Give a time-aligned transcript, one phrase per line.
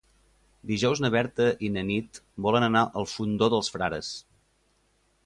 [0.69, 4.11] Dijous na Berta i na Nit volen anar al Fondó dels Frares.